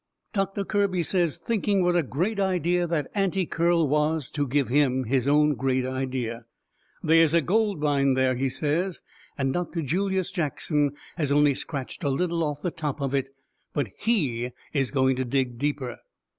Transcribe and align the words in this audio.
Doctor 0.33 0.65
Kirby 0.65 1.03
says 1.03 1.37
thinking 1.37 1.83
what 1.83 1.95
a 1.95 2.01
great 2.01 2.39
idea 2.39 2.87
that 2.87 3.11
Anti 3.13 3.45
Curl 3.45 3.87
was 3.87 4.31
give 4.31 4.67
him 4.67 5.03
his 5.03 5.27
own 5.27 5.53
great 5.53 5.85
idea. 5.85 6.45
They 7.03 7.19
is 7.21 7.35
a 7.35 7.41
gold 7.41 7.79
mine 7.79 8.15
there, 8.15 8.33
he 8.33 8.49
says, 8.49 9.03
and 9.37 9.53
Dr. 9.53 9.83
Julius 9.83 10.31
Jackson 10.31 10.93
has 11.17 11.31
only 11.31 11.53
scratched 11.53 12.03
a 12.03 12.09
little 12.09 12.43
off 12.43 12.63
the 12.63 12.71
top 12.71 12.99
of 12.99 13.13
it, 13.13 13.29
but 13.73 13.89
HE 13.99 14.49
is 14.73 14.89
going 14.89 15.17
to 15.17 15.23
dig 15.23 15.59
deeper. 15.59 15.99